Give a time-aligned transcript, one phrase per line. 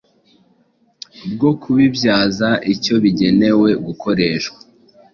[1.33, 4.59] bwo kubibyaza icyo bigenewe gukoreshwa.